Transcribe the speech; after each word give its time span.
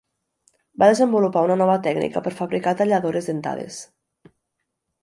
Va 0.83 0.87
desenvolupar 0.91 1.43
una 1.49 1.57
nova 1.63 1.75
tècnica 1.89 2.25
per 2.29 2.35
fabricar 2.41 2.75
talladores 2.81 3.31
dentades. 3.35 3.83